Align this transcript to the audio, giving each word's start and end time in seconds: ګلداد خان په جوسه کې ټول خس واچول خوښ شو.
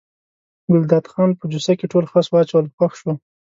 ګلداد 0.71 1.05
خان 1.11 1.29
په 1.39 1.45
جوسه 1.51 1.73
کې 1.79 1.85
ټول 1.91 2.05
خس 2.11 2.25
واچول 2.29 2.65
خوښ 2.75 2.93
شو. 3.01 3.11